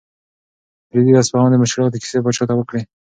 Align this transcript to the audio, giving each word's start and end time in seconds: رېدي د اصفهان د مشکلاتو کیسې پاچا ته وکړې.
رېدي 0.93 1.11
د 1.13 1.17
اصفهان 1.23 1.49
د 1.51 1.55
مشکلاتو 1.63 2.01
کیسې 2.01 2.19
پاچا 2.25 2.43
ته 2.49 2.53
وکړې. 2.57 2.81